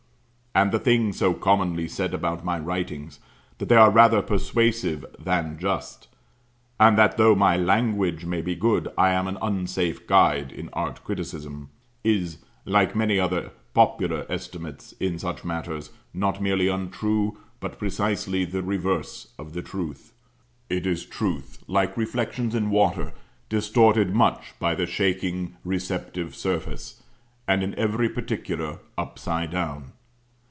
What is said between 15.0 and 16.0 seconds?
such matters,